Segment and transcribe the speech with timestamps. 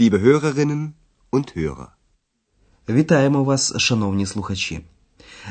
[0.00, 0.94] liebe Hörerinnen
[1.32, 1.86] und Hörer.
[2.88, 4.80] Вітаємо вас, шановні слухачі.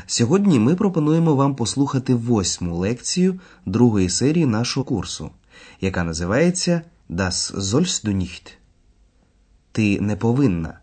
[0.06, 5.30] Сьогодні ми пропонуємо вам послухати восьму лекцію другої серії нашого курсу,
[5.80, 8.52] яка називається Das sollst du nicht.
[9.72, 10.80] Ти не повинна.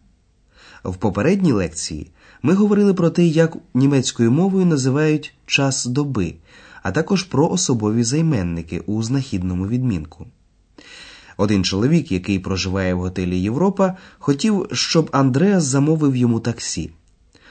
[0.84, 2.12] В попередній лекції
[2.42, 6.36] ми говорили про те, як німецькою мовою називають час доби,
[6.84, 10.28] а також про особові займенники у знахідному відмінку.
[11.38, 16.92] Один чоловік, який проживає в готелі Європа, хотів, щоб Андреас замовив йому таксі.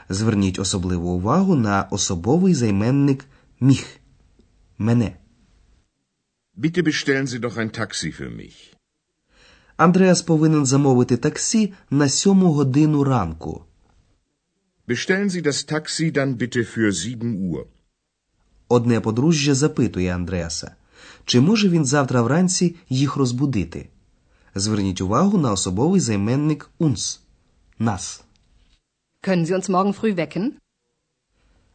[0.09, 3.25] Зверніть особливу увагу на особовий займенник
[3.61, 3.87] міх
[4.79, 5.17] мене.
[6.59, 8.75] Bitte bestellen Sie doch ein Taxi für mich.
[9.77, 13.65] Андреас повинен замовити таксі на сьому годину ранку.
[14.89, 17.65] Bestellen Sie das Taxi dann bitte für 7 Uhr.
[18.69, 20.75] Одне подружжя запитує Андреаса,
[21.27, 23.89] чи може він завтра вранці їх розбудити.
[24.55, 27.21] Зверніть увагу на особовий займенник uns
[27.79, 28.23] нас.
[29.23, 30.51] Können Sie uns morgen früh wecken?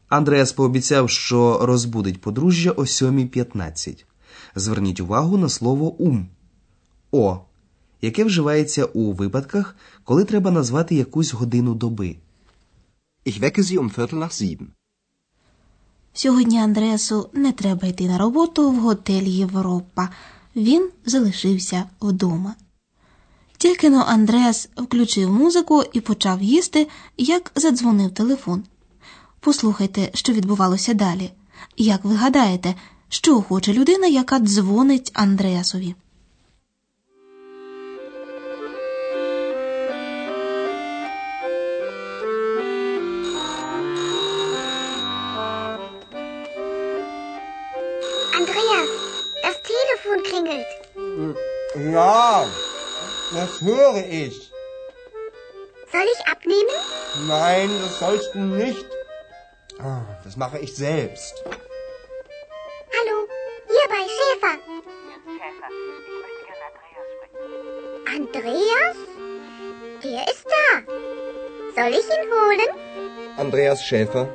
[0.09, 4.05] Андреас пообіцяв, що розбудить подружжя о 7.15.
[4.55, 6.27] Зверніть увагу на слово ум
[7.11, 7.39] о,
[8.01, 12.15] яке вживається у випадках, коли треба назвати якусь годину доби.
[13.25, 14.67] Ich wecke Sie um Viertel nach sieben.
[16.13, 20.09] Сьогодні Андреасу не треба йти на роботу в готель Європа.
[20.55, 22.55] Він залишився вдома.
[23.57, 26.87] Тільки но Андреас включив музику і почав їсти,
[27.17, 28.63] як задзвонив телефон.
[29.39, 31.31] Послухайте, що відбувалося далі.
[31.77, 32.75] Як ви гадаєте,
[33.09, 35.95] що хоче людина, яка дзвонить Андреасові?
[53.61, 54.35] Höre ich.
[55.91, 56.77] Soll ich abnehmen?
[57.27, 58.85] Nein, das sollst du nicht.
[59.79, 61.33] Ah, Das mache ich selbst.
[62.95, 63.15] Hallo,
[63.73, 64.55] hier bei Schäfer.
[65.37, 65.69] Schäfer,
[66.07, 67.41] ich möchte gerne Andreas sprechen.
[68.17, 68.97] Andreas?
[70.03, 70.67] Der ist da.
[71.77, 72.69] Soll ich ihn holen?
[73.37, 74.27] Andreas Schäfer.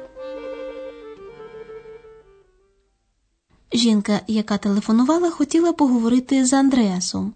[3.72, 7.34] Жінка, яка телефонувала, хотіла поговорити з Андреасом.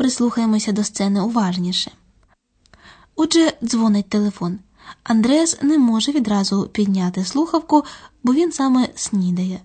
[0.00, 1.90] Прислухаємося до сцени уважніше.
[3.16, 4.58] Отже, дзвонить телефон.
[5.02, 7.84] Андреас не може відразу підняти слухавку,
[8.22, 9.60] бо він саме снідає.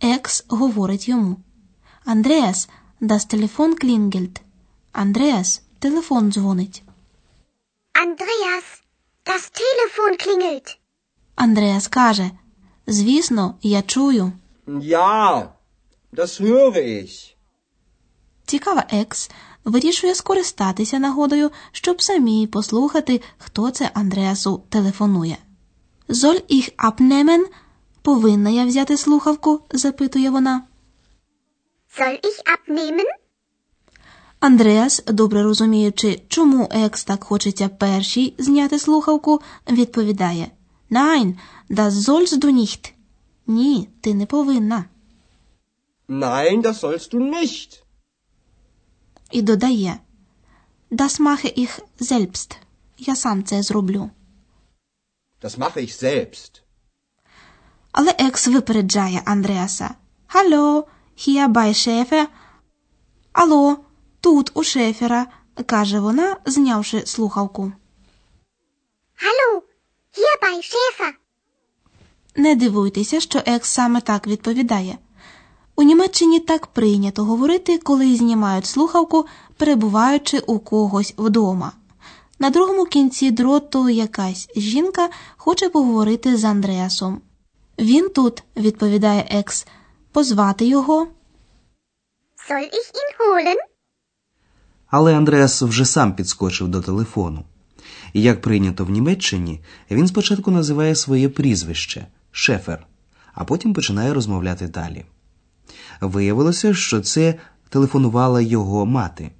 [0.00, 1.36] Ex говорить йому:
[2.04, 2.68] Андреас,
[3.00, 4.42] das Telefon klingelt.
[4.92, 6.82] Андреас, телефон дзвонить.
[7.94, 8.66] Andreas,
[9.26, 10.78] das Telefon klingelt.
[11.34, 12.30] Андреас каже:
[12.86, 14.32] Звісно, я чую.
[14.66, 15.48] Ja,
[16.12, 17.33] das höre ich.
[18.46, 19.30] Цікава екс
[19.64, 25.36] вирішує скористатися нагодою, щоб самі послухати, хто це Андреасу телефонує.
[26.08, 27.44] Золь їх abnehmen?
[28.02, 29.60] Повинна я взяти слухавку?
[29.72, 30.62] запитує вона.
[31.98, 33.06] Soll ich abnehmen?
[34.40, 39.40] Андреас, добре розуміючи, чому екс так хочеться першій зняти слухавку,
[39.70, 40.50] відповідає
[40.90, 41.38] Nein,
[41.70, 42.92] das sollst du nicht.
[43.46, 44.84] Ні, ти не повинна.
[46.08, 47.83] Nein, das sollst du nicht.
[49.34, 49.96] І додає
[50.90, 52.56] Das mache ich selbst.
[52.98, 54.10] Я сам це зроблю.
[55.42, 56.62] Das mache ich selbst.
[57.92, 59.94] Але екс випереджає Андреаса.
[60.34, 60.84] Hallo,
[61.16, 62.26] hier bei Schäfer.
[63.32, 63.76] Алло,
[64.20, 65.26] тут у шефера,
[65.66, 67.72] каже вона, знявши слухавку.
[69.24, 69.62] Hallo,
[70.16, 71.12] hier bei Schäfer.
[72.36, 74.98] Не дивуйтеся, що екс саме так відповідає.
[75.76, 79.26] У Німеччині так прийнято говорити, коли знімають слухавку,
[79.56, 81.72] перебуваючи у когось вдома.
[82.38, 87.20] На другому кінці дроту якась жінка хоче поговорити з Андреасом.
[87.78, 89.66] Він тут, відповідає екс,
[90.12, 91.06] позвати його.
[92.50, 93.56] Soll ich ihn holen?
[94.86, 97.44] Але Андреас вже сам підскочив до телефону.
[98.12, 99.60] І як прийнято в Німеччині,
[99.90, 102.86] він спочатку називає своє прізвище Шефер,
[103.34, 105.04] а потім починає розмовляти далі.
[106.00, 107.34] Виявилося, що це
[107.68, 109.30] телефонувала його мати.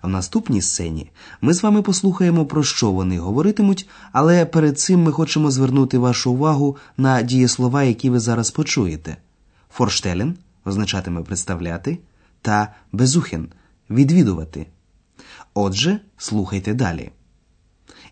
[0.00, 1.10] А в наступній сцені
[1.40, 6.32] ми з вами послухаємо, про що вони говоритимуть, але перед цим ми хочемо звернути вашу
[6.32, 9.16] увагу на дієслова, які ви зараз почуєте.
[9.70, 11.98] Форштелен означатиме представляти,
[12.42, 13.48] та безухен
[13.90, 14.66] відвідувати.
[15.54, 17.10] Отже, слухайте далі.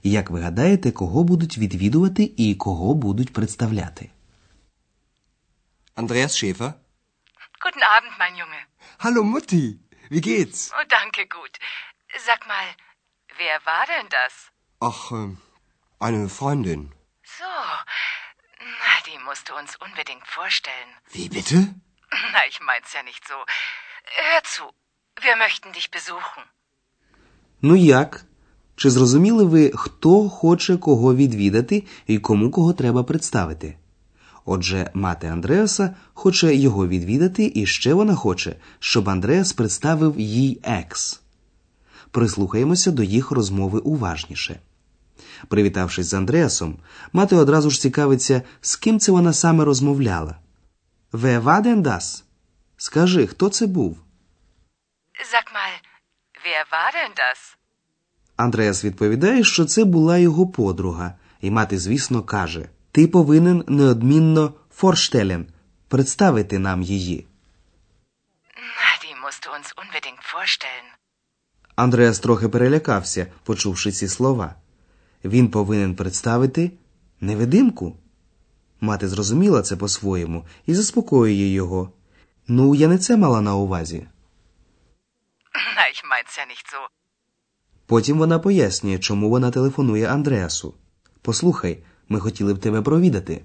[0.03, 4.11] Як ви гадаєте, кого будуть відвідувати і кого будуть представляти?
[5.97, 6.73] Andreas Schäfer.
[7.64, 8.60] Guten Abend, mein Junge.
[9.00, 9.80] Hallo Mutti.
[10.10, 10.72] Wie geht's?
[10.78, 11.54] Oh, danke, gut.
[12.28, 12.68] Sag mal,
[13.38, 14.34] wer war denn das?
[14.90, 15.36] Ach, äh,
[16.00, 16.82] eine Freundin.
[17.38, 17.54] So,
[18.84, 20.92] na, die musst du uns unbedingt vorstellen.
[21.12, 21.58] Wie bitte?
[22.34, 23.38] Na, ich mein's ja nicht so.
[24.28, 24.64] Hör zu,
[25.26, 26.44] wir möchten dich besuchen.
[27.62, 28.26] Ну як?
[28.76, 33.78] Чи зрозуміли ви, хто хоче кого відвідати і кому кого треба представити?
[34.49, 41.21] Отже, мати Андреаса хоче його відвідати, і ще вона хоче, щоб Андреас представив їй екс.
[42.11, 44.61] Прислухаємося до їх розмови уважніше.
[45.49, 46.79] Привітавшись з Андреасом,
[47.13, 50.37] мати одразу ж цікавиться, з ким це вона саме розмовляла.
[51.13, 52.25] Ве ваден дас?
[52.77, 53.99] Скажи, хто це був?
[55.33, 55.75] Sag mal,
[56.45, 57.57] wer war denn das?
[58.37, 65.47] Андреас відповідає, що це була його подруга, і мати, звісно, каже: Ти повинен неодмінно форштелен
[65.89, 67.27] представити нам її.
[69.03, 70.87] Die musst du uns unbedingt vorstellen.
[71.77, 74.55] Андреас трохи перелякався, почувши ці слова.
[75.25, 76.71] Він повинен представити
[77.21, 77.97] невидимку.
[78.81, 81.93] Мати зрозуміла це по-своєму і заспокоює його.
[82.49, 84.07] Ну, я не це мала на увазі.
[85.77, 86.87] Na, ich mein's ja nicht so.
[87.87, 90.75] Потім вона пояснює, чому вона телефонує Андреасу.
[91.23, 93.45] Послухай, ми хотіли б тебе провідати.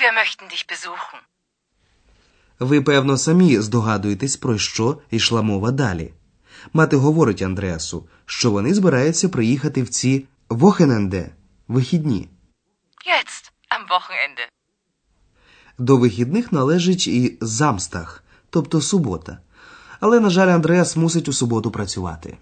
[0.00, 1.20] Wir möchten dich besuchen.
[2.58, 6.12] Ви, певно, самі здогадуєтесь, про що йшла мова далі.
[6.72, 11.30] Мати говорить Андреасу, що вони збираються приїхати в ці Вохененде
[11.68, 12.28] вихідні.
[13.06, 14.48] Jetzt, am Wochenende.
[15.78, 19.38] До вихідних належить і замстах, тобто субота.
[20.00, 22.38] Але, на жаль, Андреас мусить у суботу працювати.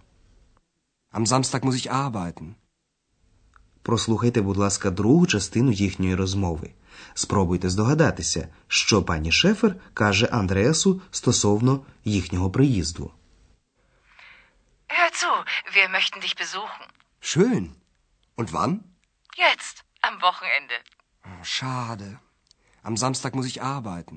[1.12, 2.54] Am Samstag muss ich arbeiten.
[3.88, 6.70] Прослухайте, будь ласка, другу частину їхньої розмови.
[7.14, 13.12] Спробуйте здогадатися, що пані Шефер каже Андреасу стосовно їхнього приїзду.
[14.88, 15.32] Hör zu,
[15.76, 16.86] wir möchten dich besuchen.
[17.20, 17.64] Schön.
[18.36, 18.72] Und wann?
[19.46, 19.76] Jetzt,
[20.08, 20.76] am Wochenende.
[21.28, 22.08] Oh, schade.
[22.88, 24.16] Am Samstag muss ich arbeiten.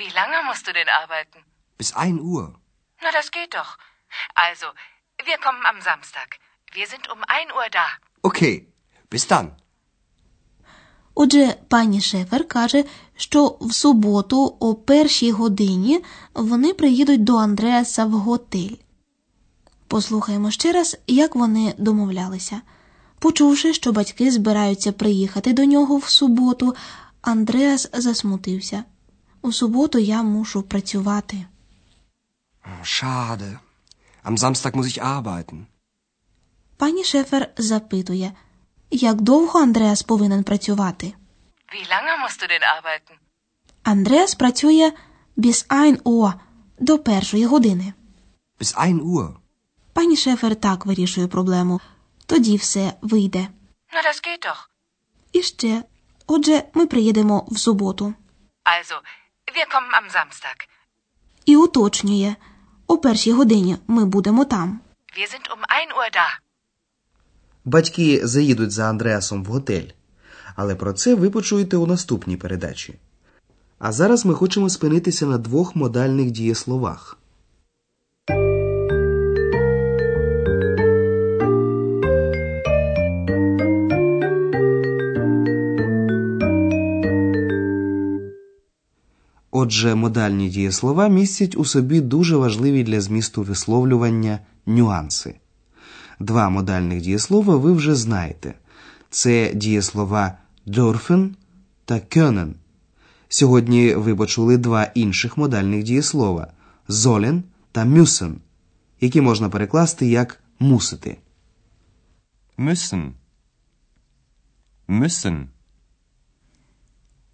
[0.00, 1.38] Wie lange musst du denn arbeiten?
[1.78, 2.46] Bis ein Uhr.
[3.04, 3.72] Na, das geht doch.
[4.46, 4.66] Also,
[5.28, 6.28] wir kommen am Samstag.
[6.78, 7.86] Wir sind um 1 Uhr da.
[8.30, 8.56] Okay.
[9.10, 9.46] Bis.
[11.14, 12.84] Отже, пані Шефер каже,
[13.16, 16.04] що в суботу о першій годині
[16.34, 18.76] вони приїдуть до Андреаса в готель.
[19.88, 22.60] Послухаємо ще раз, як вони домовлялися.
[23.18, 26.74] Почувши, що батьки збираються приїхати до нього в суботу,
[27.22, 28.84] Андреас засмутився.
[29.42, 31.46] У суботу я мушу працювати.
[32.82, 33.58] Schade.
[34.24, 35.66] Am Samstag muss ich arbeiten.
[36.76, 38.32] Пані Шефер запитує,
[38.90, 41.14] як довго Андреас повинен працювати.
[41.72, 43.16] Wie lange musst du denn arbeiten?
[43.82, 44.92] Андреас працює
[45.36, 46.32] bis ein Uhr,
[46.78, 47.92] до першої години.
[48.60, 49.34] Bis ein Uhr.
[49.92, 51.80] Пані Шефер так вирішує проблему.
[52.26, 53.48] Тоді все вийде.
[53.92, 54.68] Na, das geht doch.
[55.32, 55.82] І ще.
[56.26, 58.14] Отже, ми приїдемо в суботу.
[58.64, 58.94] Also,
[59.56, 60.68] wir kommen am Samstag.
[61.44, 62.34] І уточнює.
[62.86, 64.80] О першій годині ми будемо там.
[65.18, 66.45] Wir sind um 1 Uhr da.
[67.66, 69.88] Батьки заїдуть за Андреасом в готель.
[70.56, 72.94] Але про це ви почуєте у наступній передачі.
[73.78, 77.18] А зараз ми хочемо спинитися на двох модальних дієсловах.
[89.50, 95.34] Отже, модальні дієслова містять у собі дуже важливі для змісту висловлювання нюанси.
[96.20, 98.54] Два модальних дієслова ви вже знаєте.
[99.10, 101.34] Це дієслова dürfen
[101.84, 102.52] та können.
[103.28, 106.52] Сьогодні ви почули два інших модальних дієслова
[106.88, 107.42] sollen
[107.72, 108.34] та müssen,
[109.00, 111.18] які можна перекласти як мусити.
[112.58, 113.12] müssen
[114.88, 115.46] müssen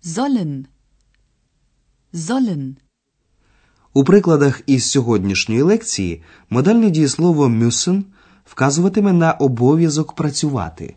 [0.04, 0.66] sollen,
[2.12, 2.76] sollen,
[3.94, 8.04] У прикладах із сьогоднішньої лекції модальне дієслово müssen
[8.44, 10.96] вказуватиме на обов'язок працювати.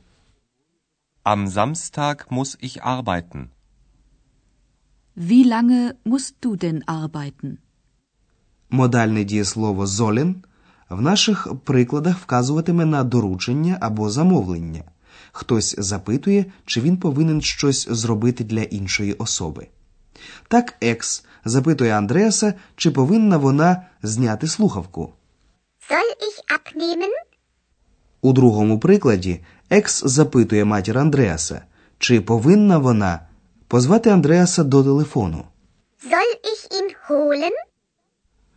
[1.24, 3.50] am Samstag muss ich arbeiten
[5.16, 7.58] wie lange musst du denn arbeiten?
[8.70, 10.36] Модальне дієслово sollen
[10.90, 14.84] в наших прикладах вказуватиме на доручення або замовлення.
[15.32, 19.68] Хтось запитує, чи він повинен щось зробити для іншої особи.
[20.48, 25.14] Так, екс запитує Андреаса, чи повинна вона зняти слухавку.
[25.90, 27.14] Soll ich abnehmen?
[28.26, 29.40] У другому прикладі
[29.70, 31.62] екс запитує матір Андреаса,
[31.98, 33.20] чи повинна вона
[33.68, 35.44] позвати Андреаса до телефону.
[36.04, 37.52] Soll ich ihn holen?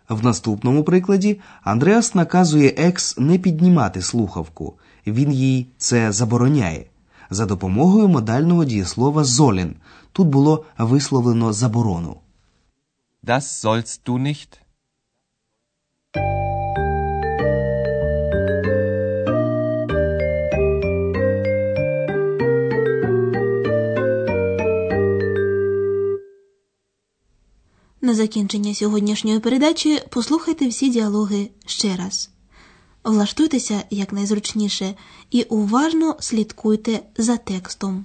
[0.09, 4.79] В наступному прикладі Андреас наказує екс не піднімати слухавку.
[5.07, 6.85] Він їй це забороняє.
[7.31, 9.77] За допомогою модального дієслова золін.
[10.13, 12.17] Тут було висловлено заборону.
[13.25, 14.49] Das sollst du nicht.
[28.09, 32.31] На закінчення сьогоднішньої передачі послухайте всі діалоги ще раз.
[33.05, 34.95] Влаштуйтеся якнайзручніше
[35.31, 38.05] і уважно слідкуйте за текстом.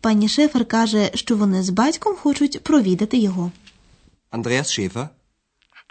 [0.00, 3.52] Пані Шефер каже, що вони з батьком хочуть провідати його.
[4.32, 5.08] Andreas Schäfer.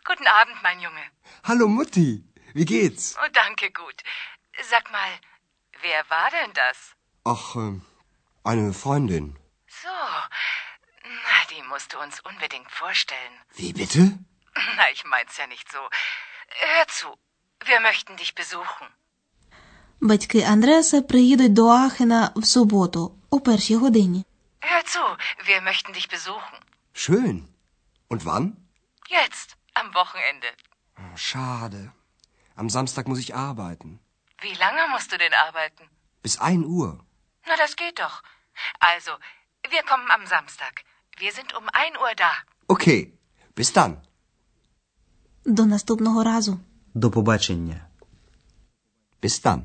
[0.09, 1.05] Guten Abend, mein Junge.
[1.41, 2.09] Hallo Mutti.
[2.55, 3.05] Wie geht's?
[3.21, 3.97] Oh, danke, gut.
[4.71, 5.11] Sag mal,
[5.83, 6.77] wer war denn das?
[7.33, 7.81] Ach, ähm,
[8.43, 9.25] eine Freundin.
[9.81, 9.97] So,
[11.25, 13.35] na, die musst du uns unbedingt vorstellen.
[13.55, 14.01] Wie bitte?
[14.77, 15.81] Na, ich mein's ja nicht so.
[16.67, 17.09] Hör zu,
[17.69, 18.87] wir möchten dich besuchen.
[20.01, 24.25] Батьки Андреаса приїдуть до Ахена в суботу о першій годині.
[24.61, 25.03] Hör zu,
[25.49, 26.57] wir möchten dich besuchen.
[26.93, 27.35] Schön.
[28.09, 28.45] Und wann?
[29.19, 30.49] Jetzt, am Wochenende.
[31.01, 31.81] Oh, Schade.
[32.61, 33.89] Am Samstag muss ich arbeiten.
[34.45, 35.83] Wie lange musst du denn arbeiten?
[36.23, 36.89] Bis 1 Uhr.
[37.47, 38.15] Na, das geht doch.
[38.79, 39.11] Also,
[39.73, 40.73] wir kommen am Samstag.
[41.17, 42.31] Wir sind um 1 Uhr da.
[42.67, 43.13] Okay.
[43.55, 44.01] Bis dann.
[45.45, 46.59] До наступного разу.
[46.93, 47.87] До побачення.
[49.21, 49.61] Bis dann.